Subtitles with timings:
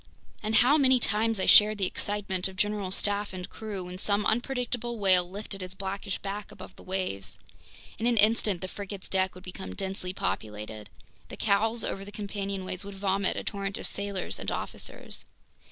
[0.41, 4.25] And how many times I shared the excitement of general staff and crew when some
[4.25, 7.37] unpredictable whale lifted its blackish back above the waves.
[7.99, 10.89] In an instant the frigate's deck would become densely populated.
[11.29, 15.23] The cowls over the companionways would vomit a torrent of sailors and officers.